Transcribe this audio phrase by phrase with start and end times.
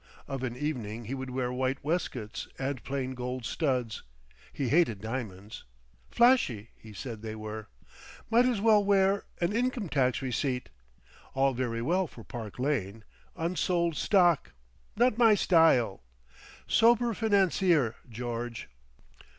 [0.27, 4.01] Of an evening he would wear white waistcoats and plain gold studs.
[4.51, 5.63] He hated diamonds.
[6.09, 7.67] "Flashy," he said they were.
[8.27, 10.69] "Might as well wear—an income tax receipt.
[11.35, 13.03] All very well for Park Lane.
[13.35, 14.53] Unsold stock.
[14.95, 16.01] Not my style.
[16.65, 18.69] Sober financier, George."